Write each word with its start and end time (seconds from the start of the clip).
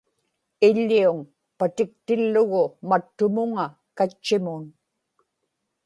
iḷḷiuŋ 0.67 1.17
patiktillugu 1.57 2.63
mattumuŋa 2.89 3.65
katchimun 3.97 4.63